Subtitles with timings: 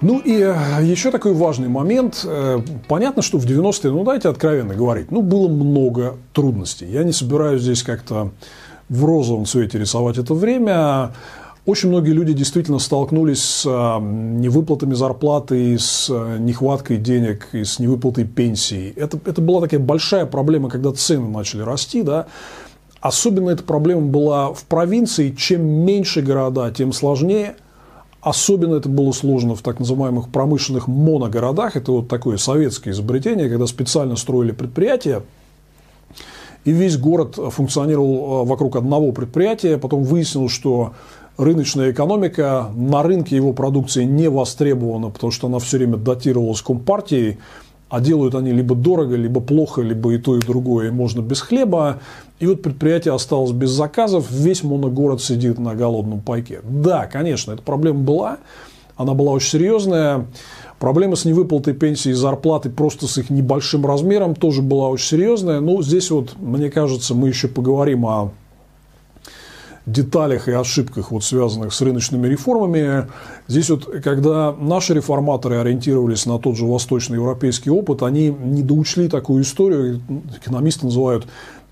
[0.00, 2.24] Ну и э, еще такой важный момент.
[2.24, 6.86] Э, понятно, что в 90-е, ну давайте откровенно говорить, ну было много трудностей.
[6.86, 8.30] Я не собираюсь здесь как-то
[8.88, 11.12] в розовом цвете рисовать это время.
[11.66, 16.08] Очень многие люди действительно столкнулись с э, невыплатами зарплаты, с
[16.38, 18.92] нехваткой денег, с невыплатой пенсий.
[18.94, 22.02] Это, это была такая большая проблема, когда цены начали расти.
[22.02, 22.26] Да?
[23.00, 25.34] Особенно эта проблема была в провинции.
[25.36, 27.56] Чем меньше города, тем сложнее–
[28.20, 31.76] Особенно это было сложно в так называемых промышленных моногородах.
[31.76, 35.22] Это вот такое советское изобретение, когда специально строили предприятия,
[36.64, 39.78] и весь город функционировал э, вокруг одного предприятия.
[39.78, 40.94] Потом выяснилось, что
[41.36, 47.38] рыночная экономика, на рынке его продукции не востребована, потому что она все время датировалась компартией
[47.88, 51.40] а делают они либо дорого, либо плохо, либо и то, и другое, и можно без
[51.40, 52.00] хлеба.
[52.38, 56.60] И вот предприятие осталось без заказов, весь моногород сидит на голодном пайке.
[56.62, 58.38] Да, конечно, эта проблема была,
[58.96, 60.26] она была очень серьезная.
[60.78, 65.60] Проблема с невыплатой пенсии и зарплаты просто с их небольшим размером тоже была очень серьезная.
[65.60, 68.32] Но здесь вот, мне кажется, мы еще поговорим о
[69.92, 73.08] деталях и ошибках, вот, связанных с рыночными реформами.
[73.46, 79.42] Здесь вот, когда наши реформаторы ориентировались на тот же восточноевропейский опыт, они не доучли такую
[79.42, 80.00] историю,
[80.36, 81.26] экономисты называют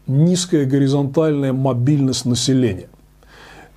[0.06, 2.89] низкая горизонтальная мобильность населения.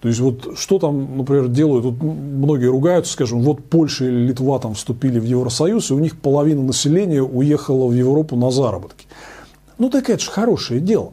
[0.01, 4.59] То есть, вот что там, например, делают, вот многие ругаются, скажем, вот Польша или Литва
[4.59, 9.07] там вступили в Евросоюз, и у них половина населения уехала в Европу на заработки.
[9.77, 11.11] Ну, так это же хорошее дело.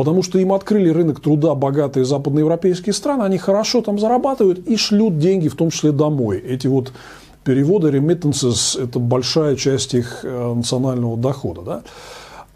[0.00, 5.18] Потому что им открыли рынок труда богатые западноевропейские страны, они хорошо там зарабатывают и шлют
[5.18, 6.38] деньги, в том числе домой.
[6.38, 6.90] Эти вот
[7.44, 11.60] переводы, remittances– это большая часть их э, национального дохода.
[11.60, 11.82] Да?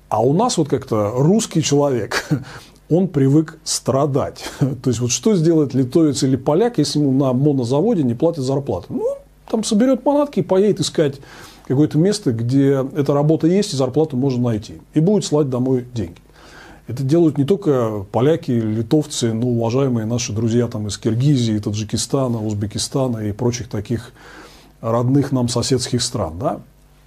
[0.08, 2.26] А у нас вот как-то русский человек,
[2.88, 4.42] он привык страдать.
[4.58, 8.86] То есть, вот что сделает литовец или поляк, если ему на монозаводе не платят зарплату?
[8.88, 9.06] Ну,
[9.50, 11.16] там соберет манатки и поедет искать
[11.68, 14.76] какое-то место, где эта работа есть и зарплату можно найти.
[14.94, 16.23] И будет слать домой деньги.
[16.86, 23.18] Это делают не только поляки, литовцы, но уважаемые наши друзья там из Киргизии, Таджикистана, Узбекистана
[23.26, 24.12] и прочих таких
[24.82, 26.38] родных нам соседских стран.
[26.38, 26.60] Да?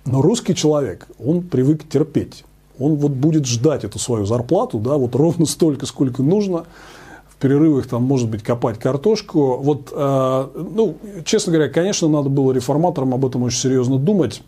[0.06, 2.44] Но русский человек, он привык терпеть.
[2.80, 6.66] Он вот будет ждать эту свою зарплату, да, вот ровно столько, сколько нужно.
[7.28, 9.58] В перерывах там, может быть, копать картошку.
[9.58, 14.42] Вот, э, ну, честно говоря, конечно, надо было реформаторам об этом очень серьезно думать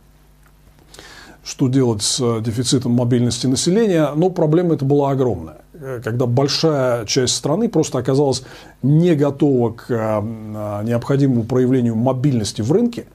[1.49, 5.57] что делать с э, дефицитом мобильности населения, но проблема эта была огромная.
[5.73, 8.43] Э, когда большая часть страны просто оказалась
[8.83, 13.07] не готова к э, необходимому проявлению мобильности в рынке,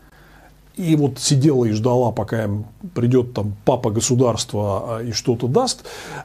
[0.74, 5.84] и вот сидела и ждала, пока им придет там папа государства и что-то даст,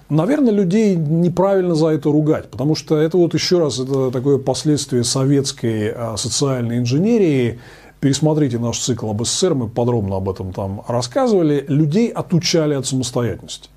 [0.09, 5.03] наверное, людей неправильно за это ругать, потому что это вот еще раз это такое последствие
[5.03, 7.59] советской социальной инженерии,
[7.99, 11.65] Пересмотрите наш цикл об СССР, мы подробно об этом там рассказывали.
[11.67, 13.69] Людей отучали от самостоятельности.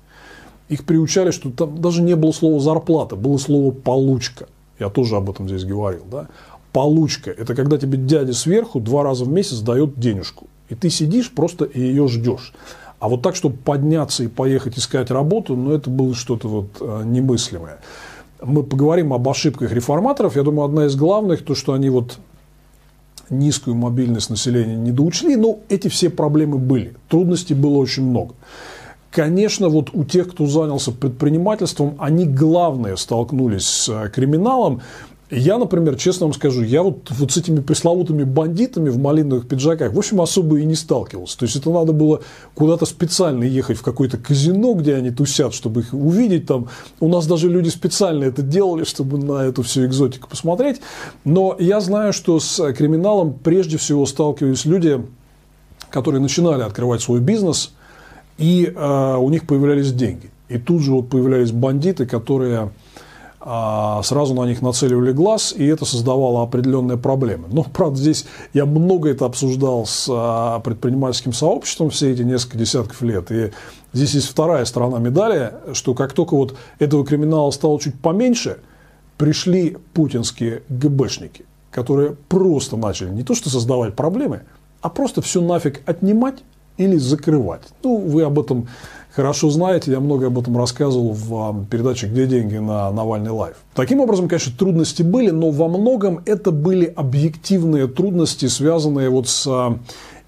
[0.69, 4.47] Их приучали, что там даже не было слова зарплата, было слово получка.
[4.79, 6.03] Я тоже об этом здесь говорил.
[6.09, 6.27] Да?
[6.71, 10.47] Получка– это когда тебе дядя сверху два раза в месяц дает денежку.
[10.69, 12.53] И ты сидишь просто и ее ждешь.
[12.99, 17.01] А вот так, чтобы подняться и поехать искать работу, ну, это было что-то вот э,
[17.03, 17.79] немыслимое.
[18.41, 20.37] Мы поговорим об ошибках реформаторов.
[20.37, 22.17] Я думаю, одна из главных, то, что они вот
[23.29, 26.93] низкую мобильность населения не доучли, но эти все проблемы были.
[27.09, 28.35] Трудностей было очень много.
[29.11, 34.81] Конечно, вот у тех, кто занялся предпринимательством, они главные столкнулись с э, криминалом,
[35.35, 39.93] я, например, честно вам скажу, я вот, вот с этими пресловутыми бандитами в малиновых пиджаках,
[39.93, 41.37] в общем, особо и не сталкивался.
[41.37, 42.21] То есть, это надо было
[42.53, 46.69] куда-то специально ехать в какое-то казино, где они тусят, чтобы их увидеть там.
[46.99, 50.81] У нас даже люди специально это делали, чтобы на эту всю экзотику посмотреть.
[51.25, 55.03] Но я знаю, что с криминалом прежде всего сталкивались люди,
[55.89, 57.73] которые начинали открывать свой бизнес,
[58.37, 60.31] и э, у них появлялись деньги.
[60.49, 62.71] И тут же вот появлялись бандиты, которые
[63.43, 67.47] сразу на них нацеливали глаз, и это создавало определенные проблемы.
[67.51, 73.01] Но, правда, здесь я много это обсуждал с а, предпринимательским сообществом все эти несколько десятков
[73.01, 73.31] лет.
[73.31, 73.51] И
[73.91, 78.59] здесь есть вторая сторона медали, что как только вот этого криминала стало чуть поменьше,
[79.17, 84.43] пришли путинские ГБшники, которые просто начали не то что создавать проблемы,
[84.79, 86.43] а просто все нафиг отнимать
[86.77, 87.63] или закрывать.
[87.83, 88.67] Ну, вы об этом
[89.15, 93.55] хорошо знаете, я много об этом рассказывал в передаче «Где деньги» на Навальный LIVE.
[93.75, 99.47] Таким образом, конечно, трудности были, но во многом это были объективные трудности, связанные вот с
[99.47, 99.77] а,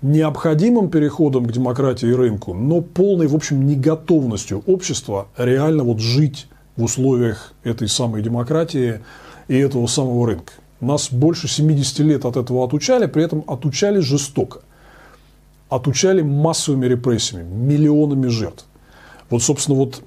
[0.02, 6.48] необходимым переходом к демократии и рынку, но полной, в общем, неготовностью общества реально вот жить
[6.76, 9.02] в условиях этой самой демократии
[9.48, 10.54] и этого самого рынка.
[10.82, 14.60] Нас больше 70 лет от этого отучали, при этом отучали жестоко–
[15.70, 18.66] отучали массовыми репрессиями, миллионами жертв.
[19.30, 20.02] Вот, собственно, вот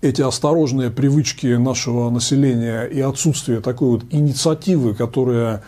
[0.00, 5.62] эти осторожные привычки нашего населения и отсутствие такой вот инициативы, которая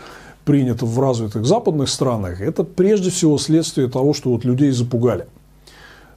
[0.44, 5.26] принята в развитых западных странах, это прежде всего следствие того, что вот людей запугали.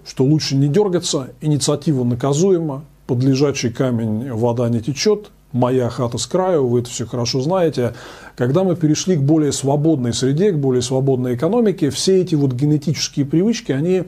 [0.06, 6.25] Что лучше не дергаться, инициатива наказуема, под лежачий камень вода не течет, моя хата с
[6.25, 7.94] краю, вы это все хорошо знаете.
[8.36, 13.25] Когда мы перешли к более свободной среде, к более свободной экономике, все эти вот генетические
[13.25, 14.04] привычки, они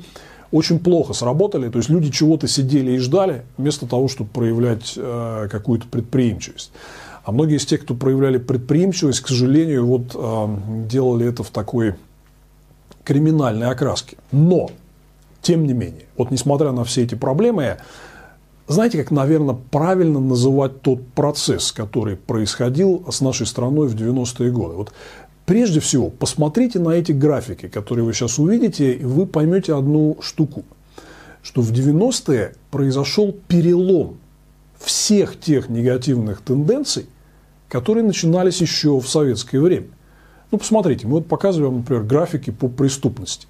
[0.53, 1.67] очень плохо сработали.
[1.69, 6.71] То есть люди чего-то сидели и ждали, вместо того, чтобы проявлять э, какую-то предприимчивость.
[7.25, 10.57] А многие из тех, кто проявляли предприимчивость, к сожалению, вот э,
[10.87, 11.95] делали это в такой
[13.03, 14.17] криминальной окраске.
[14.31, 14.69] Но,
[15.41, 17.77] тем не менее, вот несмотря на все эти проблемы,
[18.67, 24.75] знаете, как, наверное, правильно называть тот процесс, который происходил с нашей страной в 90-е годы?
[24.75, 24.93] Вот
[25.45, 30.63] прежде всего, посмотрите на эти графики, которые вы сейчас увидите, и вы поймете одну штуку,
[31.41, 34.17] что в 90-е произошел перелом
[34.79, 37.07] всех тех негативных тенденций,
[37.69, 39.87] которые начинались еще в советское время.
[40.51, 43.47] Ну, посмотрите, мы вот показываем, например, графики по преступности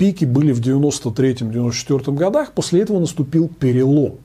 [0.00, 4.16] пики были в 93-94 годах, после этого наступил перелом.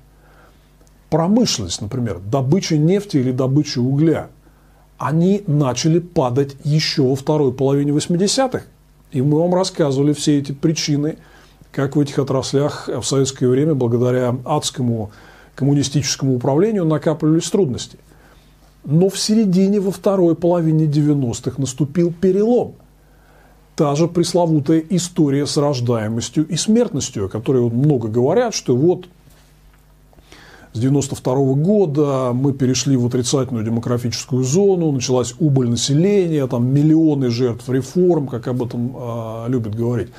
[1.09, 4.29] Промышленность, например, добыча нефти или добыча угля,
[4.97, 8.63] они начали падать еще во второй половине 80-х.
[9.11, 11.17] И мы вам рассказывали все эти причины,
[11.71, 15.11] как в этих отраслях в советское время, благодаря адскому
[15.55, 17.97] коммунистическому управлению, накапливались трудности.
[18.83, 22.73] Но в середине, во второй половине 90-х наступил перелом–
[23.75, 29.07] та же пресловутая история с рождаемостью и смертностью, о которой много говорят, что вот
[30.75, 37.69] с 92 года мы перешли в отрицательную демографическую зону, началась убыль населения, там миллионы жертв
[37.69, 40.09] реформ, как об этом э, любят говорить.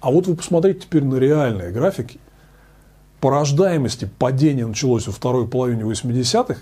[0.00, 2.20] А вот вы посмотрите теперь на реальные графики.
[3.20, 6.60] По рождаемости падение началось во второй половине 80-х,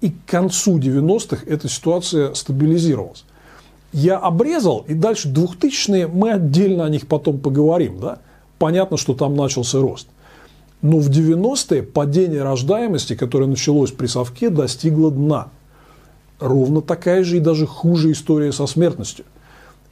[0.00, 3.24] и к концу 90-х эта ситуация стабилизировалась
[3.92, 8.00] я обрезал, и дальше 2000-е мы отдельно о них потом поговорим.
[8.00, 8.18] Да?
[8.58, 10.08] Понятно, что там начался рост.
[10.84, 15.48] Но в 90-е падение рождаемости, которое началось при совке, достигло дна.
[16.38, 19.24] Ровно такая же и даже хуже история со смертностью.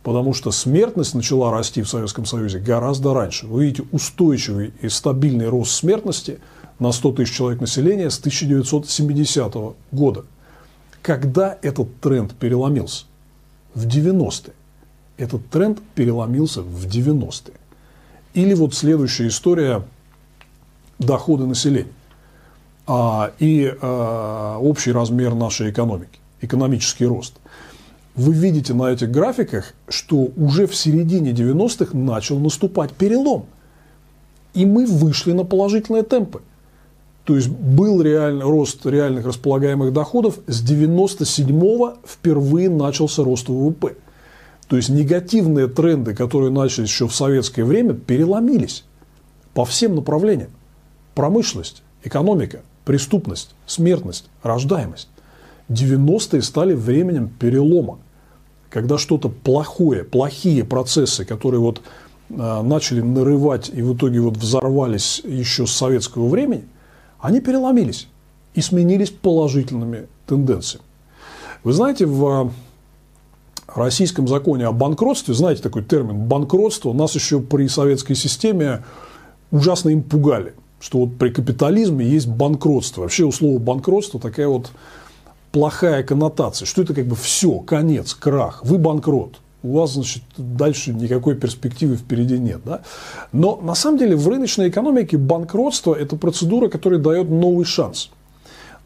[0.02, 3.46] Потому что смертность начала расти в Советском Союзе гораздо раньше.
[3.46, 6.40] Вы видите устойчивый и стабильный рост смертности
[6.78, 9.54] на 100 тысяч человек населения с 1970
[9.92, 10.26] года.
[11.00, 13.06] Когда этот тренд переломился?
[13.74, 14.52] в 90-е.
[15.16, 17.54] Этот тренд переломился в 90-е.
[18.34, 19.82] Или вот следующая история–
[20.98, 21.92] доходы населения
[22.86, 27.34] а, и а, общий размер нашей экономики, экономический рост.
[28.14, 33.46] Вы видите на этих графиках, что уже в середине 90-х начал наступать перелом.
[34.52, 36.42] И мы вышли на положительные темпы.
[37.24, 43.94] То есть был реальный рост реальных располагаемых доходов, с 97-го впервые начался рост ВВП.
[44.68, 48.84] То есть негативные тренды, которые начались еще в советское время, переломились
[49.54, 50.50] по всем направлениям.
[51.14, 55.08] Промышленность, экономика, преступность, смертность, рождаемость.
[55.68, 57.98] 90-е стали временем перелома,
[58.70, 61.82] когда что-то плохое, плохие процессы, которые вот
[62.30, 66.64] э, начали нарывать и в итоге вот взорвались еще с советского времени,
[67.20, 68.08] они переломились
[68.54, 70.84] и сменились положительными тенденциями.
[71.64, 72.52] Вы знаете, в
[73.68, 78.84] российском законе о банкротстве, знаете такой термин банкротство, нас еще при советской системе
[79.50, 83.02] ужасно им пугали, что вот при капитализме есть банкротство.
[83.02, 84.72] Вообще у слова банкротство такая вот
[85.52, 90.92] плохая коннотация, что это как бы все, конец, крах, вы банкрот у вас, значит, дальше
[90.92, 92.62] никакой перспективы впереди нет.
[92.64, 92.82] Да?
[93.32, 98.10] Но на самом деле в рыночной экономике банкротство– это процедура, которая дает новый шанс.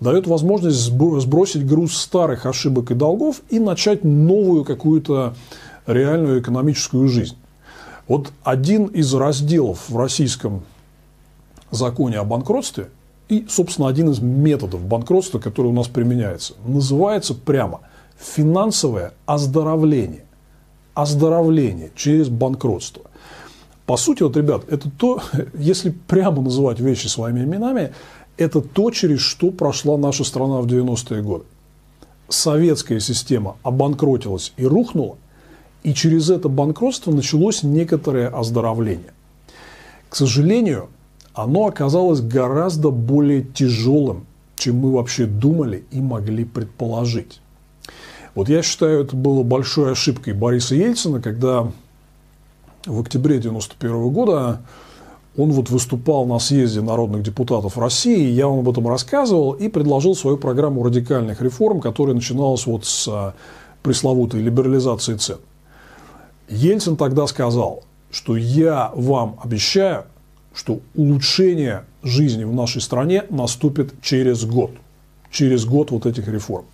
[0.00, 5.34] Дает возможность сбросить груз старых ошибок и долгов и начать новую какую-то
[5.86, 7.36] реальную экономическую жизнь.
[8.06, 10.62] Вот один из разделов в российском
[11.70, 12.88] законе о банкротстве
[13.28, 17.80] и, собственно, один из методов банкротства, который у нас применяется, называется прямо
[18.18, 20.26] финансовое оздоровление
[20.96, 23.02] оздоровление через банкротство.
[23.84, 25.22] По сути, вот, ребят, это то,
[25.54, 27.92] если прямо называть вещи своими именами,
[28.38, 31.44] это то, через что прошла наша страна в 90-е годы.
[32.28, 35.16] Советская система обанкротилась и рухнула,
[35.84, 39.12] и через это банкротство началось некоторое оздоровление.
[40.08, 40.88] К сожалению,
[41.36, 44.26] оно оказалось гораздо более тяжелым,
[44.56, 47.40] чем мы вообще думали и могли предположить.
[48.34, 51.70] Вот я считаю, это было большой ошибкой Бориса Ельцина, когда
[52.86, 54.62] в октябре 1991 года
[55.36, 60.14] он вот выступал на съезде народных депутатов России, я вам об этом рассказывал и предложил
[60.14, 63.34] свою программу радикальных реформ, которая начиналась вот с а,
[63.82, 65.38] пресловутой либерализации цен.
[66.48, 70.04] Ельцин тогда сказал, что я вам обещаю,
[70.56, 74.70] что улучшение жизни в нашей стране наступит через год.
[75.30, 76.64] Через год вот этих реформ.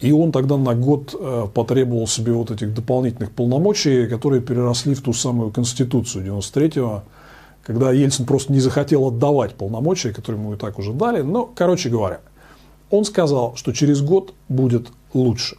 [0.00, 5.02] И он тогда на год э, потребовал себе вот этих дополнительных полномочий, которые переросли в
[5.02, 7.02] ту самую Конституцию 93-го,
[7.64, 11.22] когда Ельцин просто не захотел отдавать полномочия, которые ему и так уже дали.
[11.22, 12.20] Но, короче говоря,
[12.90, 15.56] он сказал, что через год будет лучше.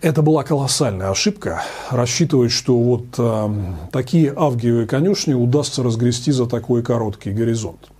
[0.00, 3.48] Это была колоссальная ошибка, рассчитывать, что вот э,
[3.90, 7.90] такие авгиевые конюшни удастся разгрести за такой короткий горизонт.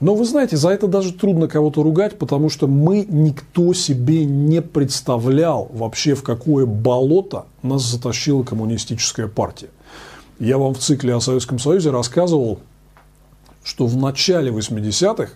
[0.00, 4.60] Но вы знаете, за это даже трудно кого-то ругать, потому что мы никто себе не
[4.60, 9.68] представлял вообще, в какое болото нас затащила коммунистическая партия.
[10.40, 12.58] Я вам в цикле о Советском Союзе рассказывал,
[13.62, 15.34] что в начале 80-х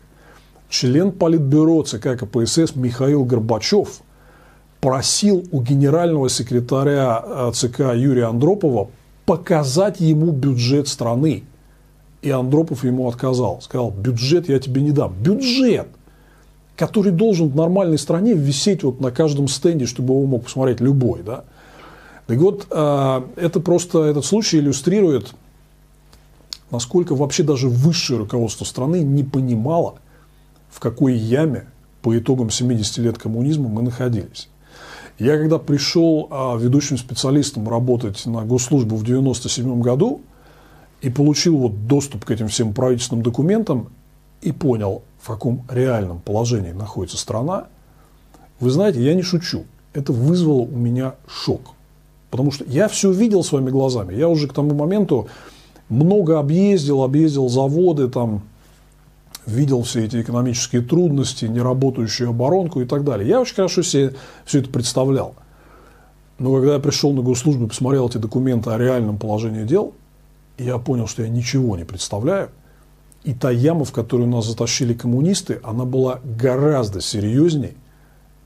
[0.69, 4.01] член Политбюро ЦК КПСС Михаил Горбачев–
[4.83, 8.91] просил у генерального секретаря э, ЦК Юрия Андропова
[9.25, 11.45] показать ему бюджет страны.
[12.21, 13.61] И Андропов ему отказал.
[13.63, 15.15] Сказал, бюджет я тебе не дам.
[15.15, 15.87] Бюджет,
[16.77, 21.23] который должен в нормальной стране висеть вот на каждом стенде, чтобы его мог посмотреть любой.
[21.23, 21.45] Да?
[22.27, 25.33] Так вот, э, это просто, этот случай иллюстрирует,
[26.73, 29.95] насколько вообще даже высшее руководство страны не понимало,
[30.71, 31.67] в какой яме
[32.03, 34.49] по итогам 70 лет коммунизма мы находились.
[35.19, 40.23] Я когда пришел а, ведущим специалистом работать на госслужбу в 1997 году
[41.01, 43.89] и получил вот доступ к этим всем правительственным документам
[44.41, 47.67] и понял, в каком реальном положении находится страна,
[48.59, 51.75] вы знаете, я не шучу, это вызвало у меня шок.
[52.31, 54.15] Потому что я все видел своими глазами.
[54.15, 55.29] Я уже к тому моменту
[55.89, 58.43] много объездил, объездил заводы, там,
[59.47, 63.29] видел все эти экономические трудности, неработающую оборонку и так далее.
[63.29, 65.35] Я очень хорошо себе все это представлял.
[66.39, 69.95] Но когда я пришел на госслужбу и посмотрел эти документы о реальном положении дел,
[70.59, 72.51] я понял, что я ничего не представляю.
[73.25, 77.75] И та яма, в которую нас затащили коммунисты, она была гораздо серьезнее,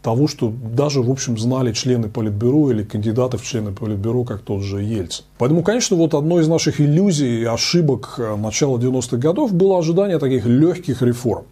[0.07, 4.63] того, что даже, в общем, знали члены Политбюро или кандидаты в члены Политбюро, как тот
[4.63, 5.25] же Ельцин.
[5.37, 10.21] Поэтому, конечно, вот одной из наших иллюзий и ошибок э, начала 90-х годов было ожидание
[10.21, 11.47] таких легких реформ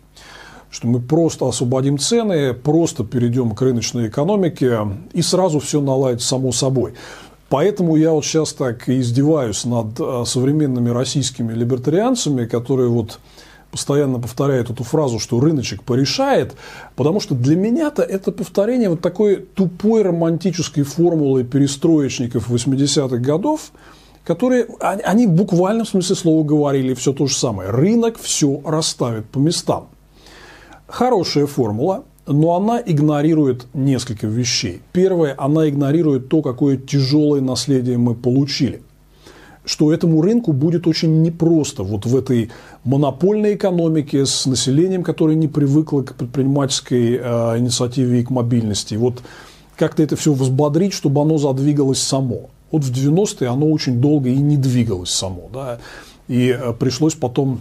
[0.71, 4.79] что мы просто освободим цены, просто перейдем к рыночной экономике
[5.13, 6.95] и сразу все наладить само собой.
[7.49, 13.19] Поэтому я вот сейчас так издеваюсь над э, современными российскими либертарианцами, которые вот
[13.75, 16.55] постоянно повторяет эту фразу, что рыночек порешает,
[16.95, 23.73] потому что для меня-то это повторение вот такой тупой романтической формулы перестроечников 80-х годов,
[24.23, 27.71] которые, они в буквальном смысле слова говорили все то же самое.
[27.71, 29.89] Рынок все расставит по местам.
[30.87, 34.83] Хорошая формула, но она игнорирует несколько вещей.
[34.93, 38.85] Первое, она игнорирует то, какое тяжелое наследие мы получили–
[39.65, 42.51] что этому рынку будет очень непросто вот в этой
[42.85, 48.95] монопольной экономике с населением, которое не привыкло к предпринимательской э, инициативе и к мобильности.
[48.95, 49.23] Вот
[49.77, 52.51] как-то это все взбодрить, чтобы оно задвигалось само.
[52.71, 55.49] Вот в 90-е оно очень долго и не двигалось само.
[55.53, 55.79] Да?
[56.29, 57.61] И э, пришлось потом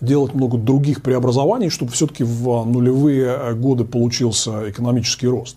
[0.00, 5.56] делать много других преобразований, чтобы все-таки в нулевые э, годы получился экономический рост.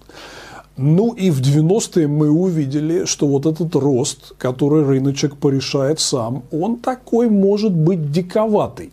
[0.78, 6.78] Ну и в 90-е мы увидели, что вот этот рост, который рыночек порешает сам, он
[6.78, 8.92] такой может быть диковатый.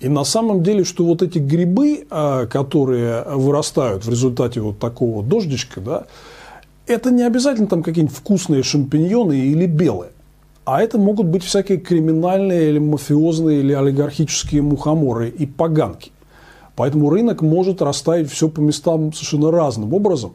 [0.00, 5.22] И на самом деле, что вот эти грибы, а, которые вырастают в результате вот такого
[5.22, 6.06] дождичка, да,
[6.86, 10.12] это не обязательно там какие-нибудь вкусные шампиньоны или белые.
[10.64, 16.10] А это могут быть всякие криминальные или мафиозные или олигархические мухоморы и поганки.
[16.74, 20.32] Поэтому рынок может расставить все по местам совершенно разным образом.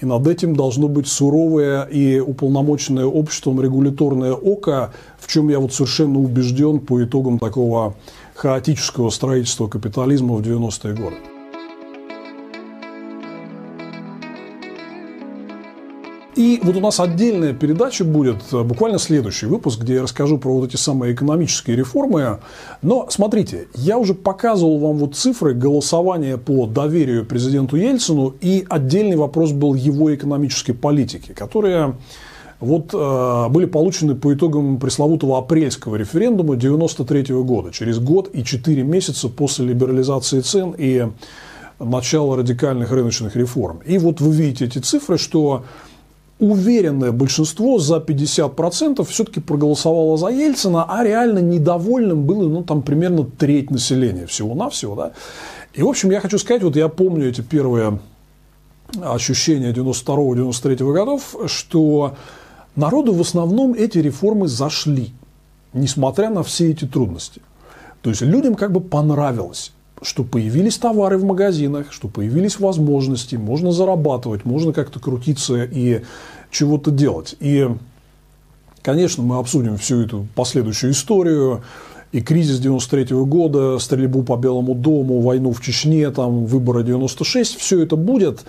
[0.00, 5.72] И над этим должно быть суровое и уполномоченное обществом регуляторное око, в чем я вот
[5.72, 7.94] совершенно убежден по итогам такого
[8.34, 11.16] хаотического строительства капитализма в 90-е годы.
[16.38, 20.54] И вот у нас отдельная передача будет, э, буквально следующий выпуск, где я расскажу про
[20.54, 22.38] вот эти самые экономические реформы.
[22.80, 29.16] Но смотрите, я уже показывал вам вот цифры голосования по доверию президенту Ельцину, и отдельный
[29.16, 31.96] вопрос был его экономической политики, которые
[32.60, 38.84] вот э, были получены по итогам пресловутого апрельского референдума 1993 года, через год и 4
[38.84, 41.08] месяца после либерализации цен и
[41.80, 43.80] начала радикальных рыночных реформ.
[43.84, 45.64] И вот вы видите эти цифры, что
[46.38, 53.24] уверенное большинство за 50% все-таки проголосовало за Ельцина, а реально недовольным было ну, там, примерно
[53.24, 54.94] треть населения всего-навсего.
[54.94, 55.12] Да?
[55.74, 57.98] И, в общем, я хочу сказать, вот я помню эти первые
[59.02, 62.14] ощущения 92-93 годов, что
[62.76, 65.12] народу в основном эти реформы зашли,
[65.72, 67.42] несмотря на все эти трудности.
[68.02, 73.72] То есть людям как бы понравилось что появились товары в магазинах, что появились возможности, можно
[73.72, 76.02] зарабатывать, можно как-то крутиться и
[76.50, 77.34] чего-то делать.
[77.40, 77.68] И,
[78.82, 81.62] конечно, мы обсудим всю эту последующую историю,
[82.10, 87.56] и кризис 93 -го года, стрельбу по Белому дому, войну в Чечне, там, выборы 96,
[87.58, 88.44] все это будет.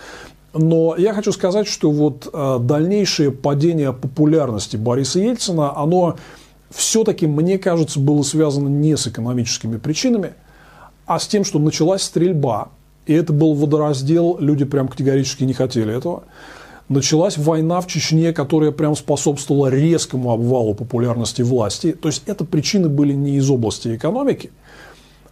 [0.53, 6.15] Но я хочу сказать, что вот а, дальнейшее падение популярности Бориса Ельцина, оно
[6.72, 10.34] все-таки, мне кажется, было связано не с экономическими причинами–
[11.10, 12.70] а с тем, что началась стрельба,
[13.08, 16.22] и это был водораздел, люди прям категорически не хотели этого.
[16.88, 21.94] Началась война в Чечне, которая прям способствовала резкому обвалу популярности власти.
[21.94, 24.51] То есть это причины были не из области экономики,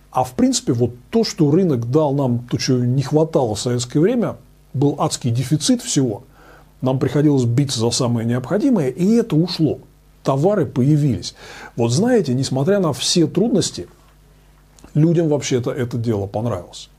[0.10, 4.00] а в принципе вот то, что рынок дал нам, то, чего не хватало в советское
[4.00, 4.38] время,
[4.74, 6.24] был адский дефицит всего.
[6.82, 9.78] Нам приходилось биться за самое необходимое, и это ушло.
[10.24, 11.36] Товары появились.
[11.76, 13.88] Вот знаете, несмотря на все трудности–
[14.98, 16.90] людям вообще-то это дело понравилось.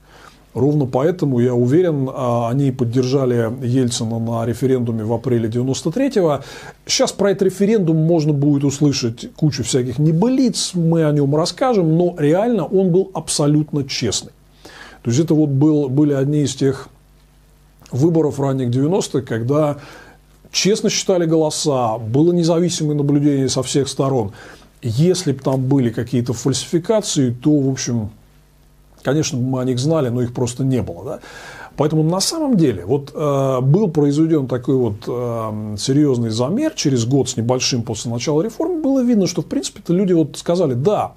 [0.54, 6.42] Ровно поэтому, я уверен, а, они поддержали Ельцина на референдуме в апреле 93-го.
[6.86, 12.16] Сейчас про этот референдум можно будет услышать кучу всяких небылиц, мы о нем расскажем, но
[12.18, 14.32] реально он был абсолютно честный.
[15.02, 16.88] То есть это вот был, были одни из тех
[17.92, 19.76] выборов ранних 90-х, когда
[20.50, 24.32] честно считали голоса, было независимое наблюдение со всех сторон–
[24.82, 28.10] если бы там были какие-то фальсификации, то, в общем,
[29.02, 31.04] конечно, мы о них знали, но их просто не было.
[31.04, 31.18] Да?
[31.76, 37.28] Поэтому на самом деле вот э, был произведен такой вот э, серьезный замер через год
[37.28, 41.12] с небольшим после начала реформы, было видно, что в принципе-то люди вот сказали, да,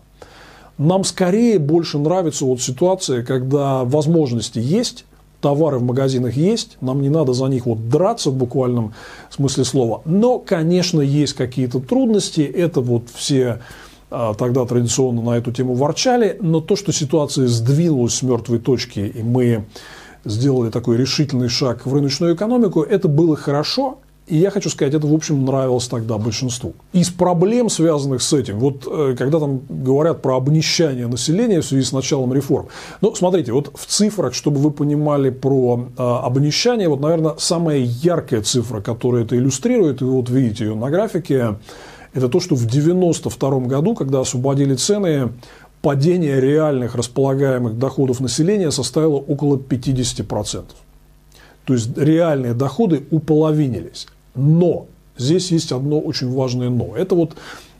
[0.77, 5.05] нам скорее больше нравится вот ситуация, когда возможности есть,
[5.41, 8.93] товары в магазинах есть, нам не надо за них вот драться в буквальном
[9.29, 10.01] смысле слова.
[10.05, 13.59] Но, конечно, есть какие-то трудности, это вот все
[14.09, 18.99] а, тогда традиционно на эту тему ворчали, но то, что ситуация сдвинулась с мертвой точки,
[18.99, 19.65] и мы
[20.25, 23.99] сделали такой решительный шаг в рыночную экономику, это было хорошо,
[24.31, 26.73] и я хочу сказать, это, в общем, нравилось тогда большинству.
[26.93, 31.83] Из проблем, связанных с этим, вот э, когда там говорят про обнищание населения в связи
[31.83, 32.67] с началом реформ,
[33.01, 38.41] ну, смотрите, вот в цифрах, чтобы вы понимали про э, обнищание, вот, наверное, самая яркая
[38.41, 41.55] цифра, которая это иллюстрирует, и вы вот видите ее на графике,
[42.13, 45.33] это то, что в 1992 году, когда освободили цены,
[45.81, 50.63] падение реальных располагаемых доходов населения составило около 50%.
[51.65, 54.07] То есть реальные доходы уполовинились.
[54.35, 56.95] Но здесь есть одно очень важное но.
[56.95, 57.35] Это вот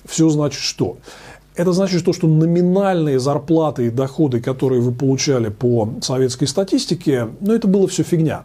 [0.05, 0.97] все значит что?
[1.55, 7.53] Это значит то, что номинальные зарплаты и доходы, которые вы получали по советской статистике, ну
[7.53, 8.43] это было все фигня.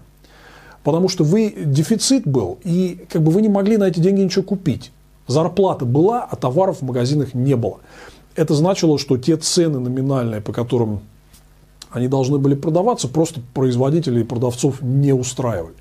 [0.83, 4.45] Потому что вы дефицит был, и как бы вы не могли на эти деньги ничего
[4.45, 4.93] купить.
[5.27, 7.79] Зарплата была, а товаров в магазинах не было.
[8.37, 11.01] Это значило, что те цены номинальные, по которым
[11.91, 15.75] они должны были продаваться, просто производителей и продавцов не устраивали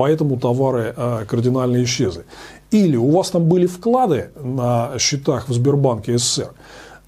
[0.00, 2.24] поэтому товары э, кардинально исчезли.
[2.70, 6.52] Или у вас там были вклады на счетах в Сбербанке СССР,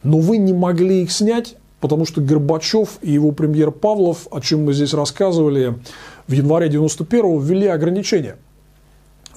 [0.03, 4.67] но вы не могли их снять, потому что Горбачев и его премьер Павлов, о чем
[4.67, 5.79] мы здесь рассказывали,
[6.27, 8.37] в январе 91-го ввели ограничения.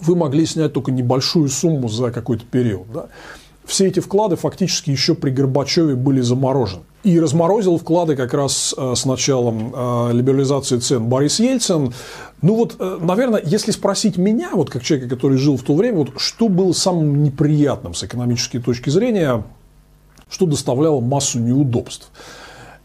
[0.02, 2.92] Вы могли снять только небольшую сумму за какой-то период.
[2.94, 3.06] Да?
[3.66, 6.84] Все эти вклады фактически еще при Горбачеве были заморожены.
[7.04, 11.94] И разморозил вклады как раз э, с началом э, либерализации цен Борис Ельцин.
[12.42, 16.00] Ну вот, э, наверное, если спросить меня, вот как человека, который жил в то время,
[16.00, 19.44] вот что было самым неприятным с экономической точки зрения,
[20.30, 22.12] что доставляло массу неудобств.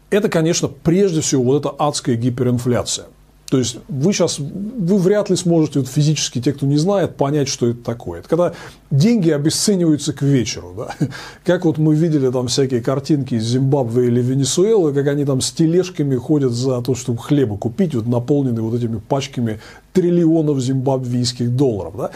[0.09, 3.07] Это, конечно, прежде всего вот эта адская гиперинфляция–
[3.51, 7.49] то есть вы сейчас, вы вряд ли сможете вот физически, те, кто не знает, понять,
[7.49, 8.21] что это такое.
[8.21, 8.53] Это когда
[8.91, 10.73] деньги обесцениваются к вечеру.
[10.77, 10.95] Да?
[11.43, 15.51] Как вот мы видели там всякие картинки из Зимбабве или Венесуэлы, как они там с
[15.51, 19.59] тележками ходят за то, чтобы хлеба купить, вот наполненные вот этими пачками
[19.91, 21.95] триллионов зимбабвийских долларов.
[21.97, 22.11] Да?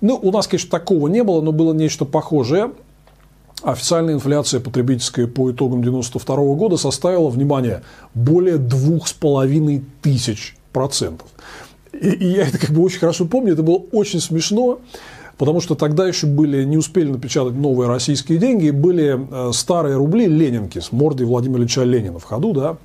[0.00, 2.72] Ну, у нас, конечно, такого не было, но было нечто похожее.
[3.62, 11.28] Официальная инфляция потребительская по итогам 1992 года составила, внимание, более двух с половиной тысяч процентов.
[11.92, 14.80] И, и я это как бы очень хорошо помню, это было очень смешно,
[15.38, 20.26] потому что тогда еще были, не успели напечатать новые российские деньги, были э, старые рубли
[20.26, 22.76] ленинки с мордой Владимира Ильича Ленина в ходу, да.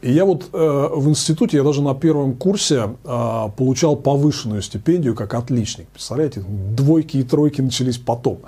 [0.00, 5.16] И я вот э, в институте, я даже на первом курсе э, получал повышенную стипендию
[5.16, 5.88] как отличник.
[5.88, 8.38] Представляете, двойки и тройки начались потом.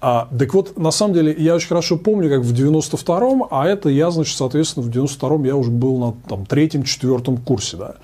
[0.00, 3.88] А, так вот, на самом деле, я очень хорошо помню, как в 92-м, а это
[3.88, 7.94] я, значит, соответственно, в 92-м я уже был на там, третьем, четвертом курсе, да.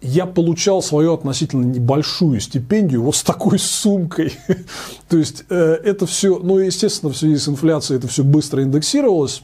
[0.00, 4.34] Я получал свою относительно небольшую стипендию вот с такой сумкой.
[5.08, 9.42] То есть, э, это все, ну, естественно, в связи с инфляцией это все быстро индексировалось.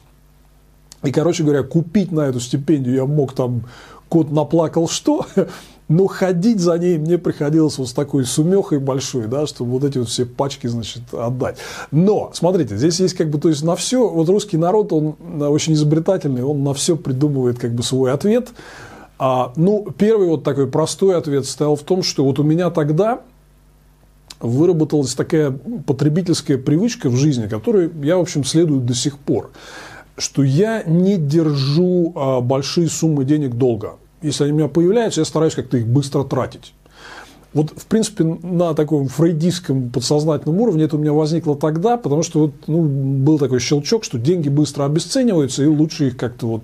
[1.02, 3.64] И, короче говоря, купить на эту стипендию я мог там,
[4.08, 5.26] кот наплакал что,
[5.92, 9.98] но ходить за ней мне приходилось вот с такой сумехой большой, да, чтобы вот эти
[9.98, 11.58] вот все пачки, значит, отдать.
[11.90, 15.74] Но, смотрите, здесь есть как бы, то есть на все, вот русский народ, он очень
[15.74, 18.48] изобретательный, он на все придумывает как бы свой ответ.
[19.18, 23.20] А, ну, первый вот такой простой ответ стоял в том, что вот у меня тогда
[24.40, 25.50] выработалась такая
[25.86, 29.50] потребительская привычка в жизни, которой я, в общем, следую до сих пор
[30.18, 33.96] что я не держу а, большие суммы денег долго.
[34.22, 36.74] Если они у меня появляются, я стараюсь как-то их быстро тратить.
[37.52, 42.40] Вот, в принципе, на таком фрейдистском подсознательном уровне это у меня возникло тогда, потому что
[42.40, 46.62] вот, ну, был такой щелчок, что деньги быстро обесцениваются, и лучше их как-то вот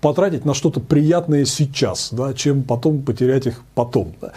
[0.00, 4.14] потратить на что-то приятное сейчас, да, чем потом потерять их потом.
[4.20, 4.32] Да.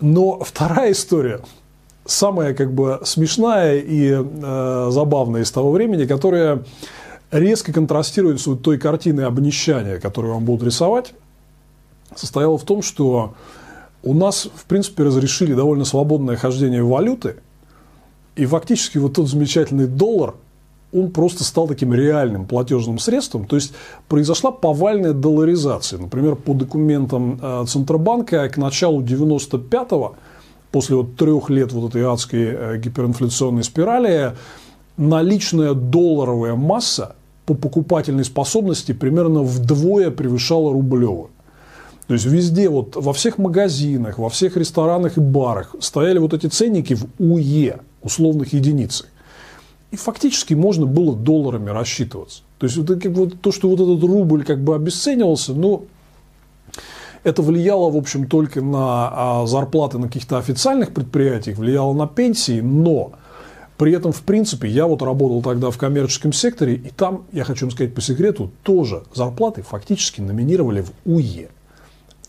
[0.00, 1.40] Но вторая история,
[2.04, 6.64] самая как бы смешная и э, забавная из того времени, которая
[7.30, 11.14] резко контрастирует с той картиной обнищания, которую вам будут рисовать,
[12.16, 13.34] состояла в том, что
[14.02, 17.36] у нас, в принципе, разрешили довольно свободное хождение валюты,
[18.34, 20.34] и фактически вот тот замечательный доллар,
[20.92, 23.46] он просто стал таким реальным платежным средством.
[23.46, 23.72] То есть
[24.08, 25.98] произошла повальная долларизация.
[25.98, 30.16] Например, по документам э, Центробанка к началу 95-го,
[30.70, 34.32] после вот трех лет вот этой адской э, гиперинфляционной спирали,
[34.96, 41.30] наличная долларовая масса по покупательной способности примерно вдвое превышала рублевую.
[42.06, 46.46] То есть везде, вот во всех магазинах, во всех ресторанах и барах стояли вот эти
[46.46, 49.06] ценники в УЕ, условных единицах.
[49.90, 52.42] И фактически можно было долларами рассчитываться.
[52.58, 55.86] То есть вот, как вот, то, что вот этот рубль как бы обесценивался, ну,
[57.24, 62.60] это влияло, в общем, только на а, зарплаты на каких-то официальных предприятиях, влияло на пенсии,
[62.60, 63.12] но
[63.76, 67.66] при этом, в принципе, я вот работал тогда в коммерческом секторе, и там, я хочу
[67.66, 71.48] вам сказать по секрету, тоже зарплаты фактически номинировали в УЕ.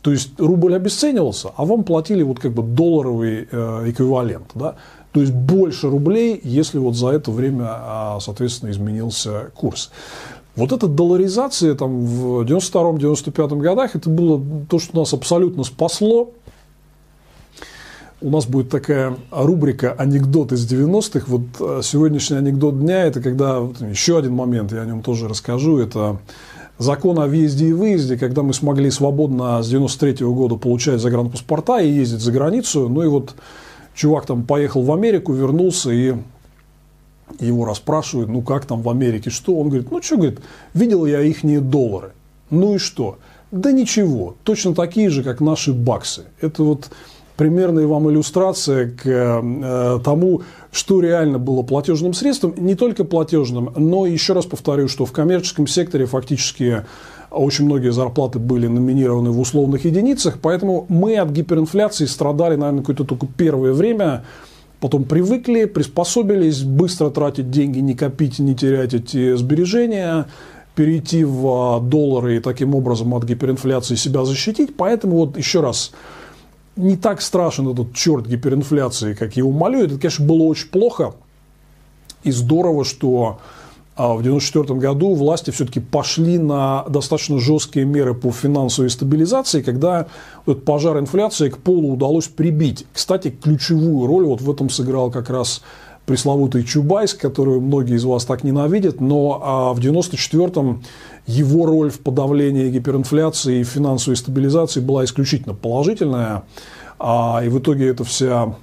[0.04, 4.52] То есть рубль обесценивался, а вам платили вот как бы долларовый э, эквивалент.
[4.54, 4.76] Да?
[5.14, 9.92] То есть больше рублей, если вот за это время, а, соответственно, изменился курс.
[10.58, 16.32] Вот эта долларизация там, в 92-95 годах, это было то, что нас абсолютно спасло.
[18.20, 21.26] У нас будет такая рубрика «Анекдот из 90-х».
[21.28, 25.78] Вот э, сегодняшний анекдот дня– это когда, еще один момент, я о нем тоже расскажу,
[25.78, 26.20] это
[26.78, 31.80] закон о въезде и выезде, когда мы смогли свободно с 93 -го года получать загранпаспорта
[31.80, 32.90] и ездить за границу.
[32.90, 33.36] Ну и вот
[33.94, 36.16] чувак там поехал в Америку, вернулся и
[37.40, 39.56] его расспрашивают, ну как там в Америке, что?
[39.56, 40.40] Он говорит, ну что, говорит,
[40.74, 42.12] видел я ихние доллары.
[42.50, 43.18] Ну и что?
[43.52, 46.24] Да ничего, точно такие же, как наши баксы.
[46.42, 46.90] Это вот
[47.38, 50.42] примерная вам иллюстрация к э, тому,
[50.72, 55.68] что реально было платежным средством, не только платежным, но еще раз повторю, что в коммерческом
[55.68, 56.84] секторе фактически
[57.32, 63.06] очень многие зарплаты были номинированы в условных единицах, поэтому мы от гиперинфляции страдали, наверное, какое-то
[63.06, 64.24] только первое время,
[64.80, 70.28] потом привыкли, приспособились быстро тратить деньги, не копить, не терять эти сбережения,
[70.76, 74.76] перейти в а, доллары и таким образом от гиперинфляции себя защитить.
[74.76, 75.92] Поэтому вот еще раз,
[76.76, 79.92] не так страшен этот черт гиперинфляции, как его малюют.
[79.92, 81.14] Это, конечно, было очень плохо.
[82.24, 83.40] И здорово, что
[83.96, 90.08] а, в 1994 году власти все-таки пошли на достаточно жесткие меры по финансовой стабилизации, когда
[90.48, 92.88] этот пожар инфляции к полу удалось прибить.
[92.92, 95.62] Кстати, ключевую роль вот в этом сыграл как раз
[96.06, 100.84] пресловутый Чубайс, которую многие из вас так ненавидят, но а, в 1994-м
[101.28, 106.44] его роль в подавлении гиперинфляции и финансовой стабилизации была исключительно положительная,
[107.00, 108.56] а, и в итоге эта вся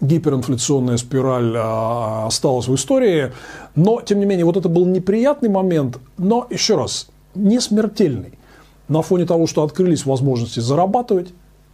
[0.00, 3.32] гиперинфляционная спираль а, осталась в истории.
[3.74, 8.38] Но, тем не менее, вот это был неприятный момент, но, еще раз, не смертельный.
[8.88, 11.28] На фоне того, что открылись возможности зарабатывать,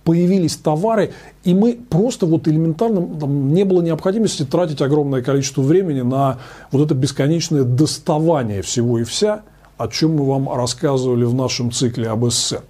[0.09, 1.13] появились товары,
[1.45, 6.39] и мы просто вот элементарно, там, не было необходимости тратить огромное количество времени на
[6.73, 9.43] вот это бесконечное доставание всего и вся–
[9.79, 12.63] о чем мы вам рассказывали в нашем цикле об СССР.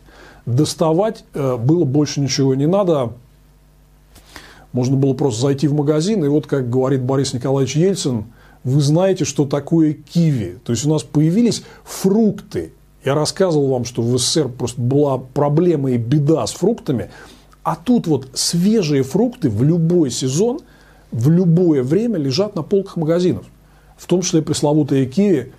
[0.47, 3.13] Доставать э, было больше ничего не надо.
[4.73, 8.27] Можно было просто зайти в магазин, и вот, как говорит Борис Николаевич Ельцин,
[8.63, 10.59] вы знаете, что такое киви.
[10.65, 12.73] То есть у нас появились фрукты.
[13.09, 17.09] Я рассказывал вам, что в СССР просто была проблема и беда с фруктами,
[17.63, 20.61] а тут вот свежие фрукты в любой сезон,
[21.11, 23.47] в любое время лежат на полках магазинов.
[23.97, 25.55] В том числе пресловутые киви,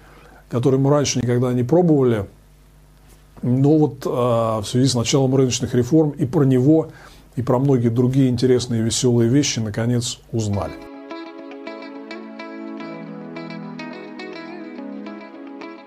[0.52, 2.28] которые мы раньше никогда не пробовали.
[3.42, 6.90] Но вот э, в связи с началом рыночных реформ и про него,
[7.36, 10.89] и про многие другие интересные и веселые вещи наконец узнали.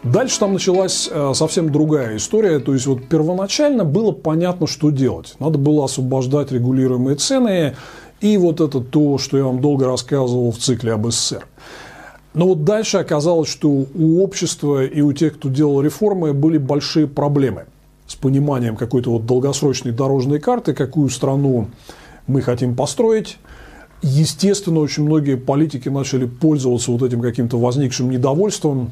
[0.03, 2.59] Дальше там началась э, совсем другая история.
[2.59, 5.35] То есть вот первоначально было понятно, что делать.
[5.39, 7.77] Надо было освобождать регулируемые цены
[8.21, 11.47] и вот это то, что я вам долго рассказывал в цикле об СССР.
[12.35, 17.07] Но вот дальше оказалось, что у общества и у тех, кто делал реформы, были большие
[17.07, 17.67] проблемы
[18.07, 21.69] с пониманием какой-то вот долгосрочной дорожной карты, какую страну
[22.27, 23.39] мы хотим построить.
[24.03, 28.91] Естественно, очень многие политики начали пользоваться вот этим каким-то возникшим недовольством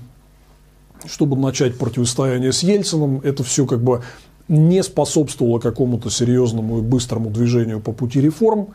[1.07, 3.21] чтобы начать противостояние с Ельцином.
[3.23, 4.03] Это все как бы
[4.49, 8.69] не способствовало какому-то серьезному и быстрому движению по пути реформ.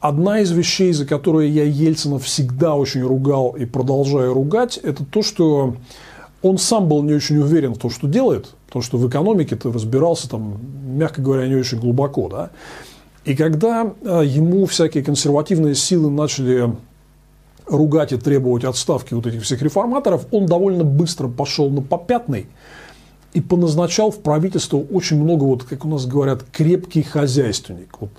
[0.00, 5.22] Одна из вещей, за которые я Ельцина всегда очень ругал и продолжаю ругать, это то,
[5.22, 5.76] что
[6.42, 9.70] он сам был не очень уверен в том, что делает, потому что в экономике ты
[9.70, 10.58] разбирался там,
[10.96, 12.28] мягко говоря, не очень глубоко.
[12.28, 12.50] Да?
[13.24, 16.74] И когда э, ему всякие консервативные силы начали
[17.70, 22.46] ругать и требовать отставки вот этих всех реформаторов, он довольно быстро пошел на попятный
[23.32, 28.00] и поназначал в правительство очень много, вот, как у нас говорят, крепкий хозяйственник.
[28.00, 28.10] Вот,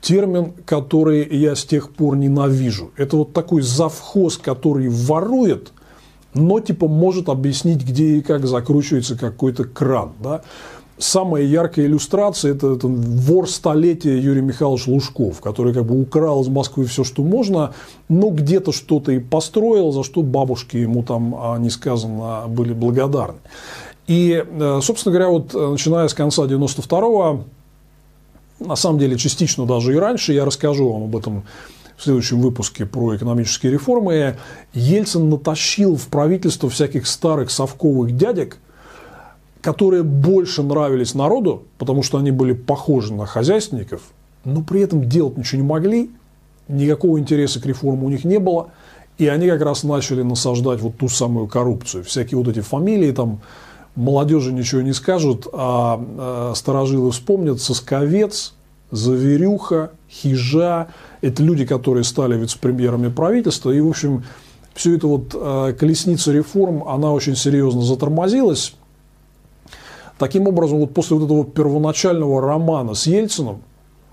[0.00, 2.90] термин, который я с тех пор ненавижу.
[2.96, 5.72] Это вот такой завхоз, который ворует,
[6.34, 10.12] но типа может объяснить, где и как закручивается какой-то кран.
[10.22, 10.42] Да?
[10.98, 16.48] Самая яркая иллюстрация– это, это вор столетия Юрий Михайлович Лужков, который как бы украл из
[16.48, 17.74] Москвы все, что можно,
[18.08, 23.38] но где-то что-то и построил, за что бабушки ему там, а, несказанно, были благодарны.
[24.06, 27.44] И, э, собственно говоря, вот э, начиная с конца 92-го,
[28.58, 31.44] на самом деле частично даже и раньше, я расскажу вам об этом
[31.96, 34.36] в следующем выпуске про экономические реформы,
[34.74, 38.58] Ельцин натащил в правительство всяких старых совковых дядек–
[39.62, 44.02] которые больше нравились народу, потому что они были похожи на хозяйственников,
[44.44, 46.10] но при этом делать ничего не могли,
[46.68, 48.70] никакого интереса к реформе у них не было,
[49.18, 52.02] и они как раз начали насаждать вот ту самую коррупцию.
[52.02, 53.40] Всякие вот эти фамилии, там,
[53.94, 58.54] молодежи ничего не скажут, а, а старожилы вспомнят, Сосковец,
[58.90, 60.88] Заверюха, Хижа,
[61.20, 64.24] это люди, которые стали вице-премьерами правительства, и, в общем,
[64.74, 68.74] все это вот а, колесница реформ, она очень серьезно затормозилась,
[70.18, 73.62] Таким образом, вот после вот этого первоначального романа с Ельцином,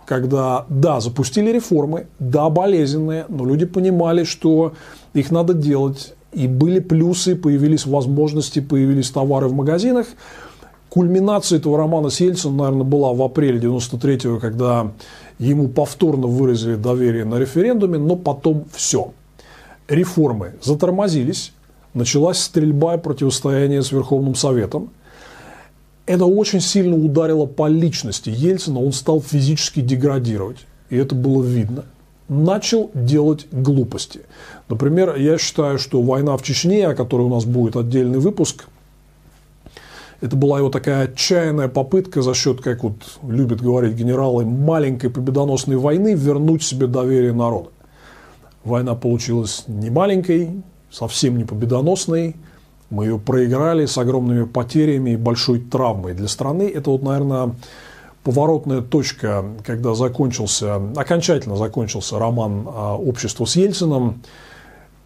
[0.05, 4.73] когда, да, запустили реформы, да, болезненные, но люди понимали, что
[5.13, 10.07] их надо делать, и были плюсы, появились возможности, появились товары в магазинах.
[10.89, 14.91] Кульминация этого романа с Ельцином, наверное, была в апреле 93-го, когда
[15.37, 19.11] ему повторно выразили доверие на референдуме, но потом все.
[19.87, 21.53] Реформы затормозились,
[21.93, 24.89] началась стрельба и противостояние с Верховным Советом–
[26.09, 30.57] это очень сильно ударило по личности Ельцина, он стал физически деградировать,
[30.89, 31.85] и это было видно.
[32.27, 34.21] Начал делать глупости.
[34.69, 38.65] Например, я считаю, что война в Чечне, о которой у нас будет отдельный выпуск,
[40.19, 45.77] это была его такая отчаянная попытка за счет, как вот любят говорить генералы, маленькой победоносной
[45.77, 47.69] войны вернуть себе доверие народа.
[48.63, 52.35] Война получилась не маленькой, совсем не победоносной,
[52.89, 56.71] мы ее проиграли с огромными потерями и большой травмой для страны.
[56.73, 57.55] Это вот, наверное,
[58.23, 64.21] поворотная точка, когда закончился, окончательно закончился роман а, «Общество с Ельцином».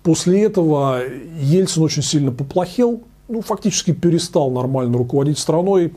[0.04, 1.00] После этого
[1.40, 5.94] Ельцин очень сильно поплохел, ну, фактически перестал нормально руководить страной.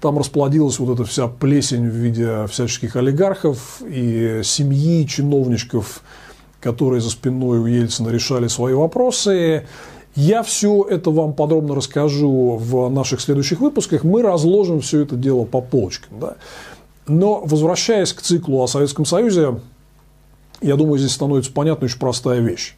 [0.00, 6.00] Там расплодилась вот эта вся плесень в виде всяческих олигархов и семьи чиновничков,
[6.60, 9.66] которые за спиной у Ельцина решали свои вопросы.
[10.16, 14.02] Я все это вам подробно расскажу в наших следующих выпусках.
[14.02, 16.18] Мы разложим все это дело по полочкам.
[16.18, 16.36] Да?
[17.06, 19.60] Но возвращаясь к циклу о Советском Союзе,
[20.62, 22.76] я думаю, здесь становится понятна очень простая вещь,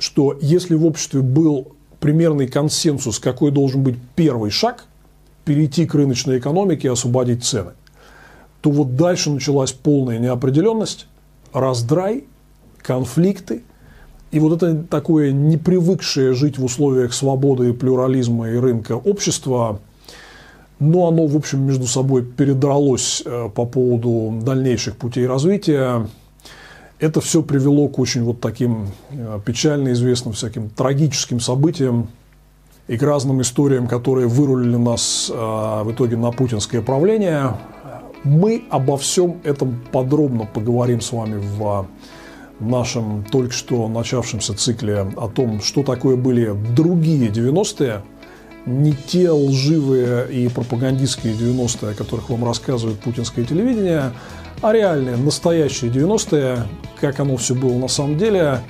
[0.00, 1.68] что если в обществе был
[2.00, 4.84] примерный консенсус, какой должен быть первый шаг,
[5.44, 7.72] перейти к рыночной экономике и освободить цены,
[8.60, 11.06] то вот дальше началась полная неопределенность,
[11.52, 12.24] раздрай,
[12.82, 13.62] конфликты,
[14.30, 19.80] и вот это такое непривыкшее жить в условиях свободы, плюрализма и рынка общества,
[20.78, 26.06] но оно, в общем, между собой передралось э, по поводу дальнейших путей развития.
[27.00, 32.08] Это все привело к очень вот таким э, печально известным всяким трагическим событиям,
[32.88, 37.54] и к разным историям, которые вырулили нас э, в итоге на путинское правление.
[38.24, 41.86] Мы обо всем этом подробно поговорим с вами в
[42.60, 48.02] нашем только что начавшемся цикле о том, что такое были другие 90-е,
[48.66, 54.12] не те лживые и пропагандистские 90-е, о которых вам рассказывает путинское телевидение,
[54.60, 56.64] а реальные, настоящие 90-е,
[57.00, 58.60] как оно все было на самом деле.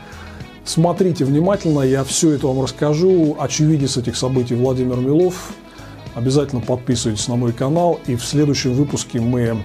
[0.65, 3.37] Смотрите внимательно, я все это вам расскажу.
[3.41, 5.53] Очевидец этих событий Владимир Милов.
[6.15, 7.99] Обязательно подписывайтесь на мой канал.
[8.07, 9.57] И в следующем выпуске мы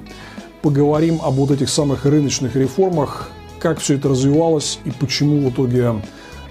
[0.62, 3.30] поговорим об вот этих самых рыночных реформах,
[3.64, 5.94] как все это развивалось и почему в итоге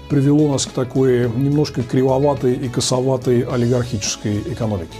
[0.09, 4.97] привело нас к такой немножко кривоватой и косоватой олигархической экономике.